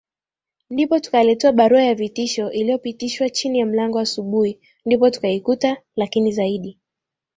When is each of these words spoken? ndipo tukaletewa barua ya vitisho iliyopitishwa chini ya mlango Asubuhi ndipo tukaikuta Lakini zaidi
ndipo 0.69 0.99
tukaletewa 0.99 1.53
barua 1.53 1.83
ya 1.83 1.95
vitisho 1.95 2.51
iliyopitishwa 2.51 3.29
chini 3.29 3.59
ya 3.59 3.65
mlango 3.65 3.99
Asubuhi 3.99 4.59
ndipo 4.85 5.09
tukaikuta 5.09 5.77
Lakini 5.95 6.31
zaidi 6.31 6.79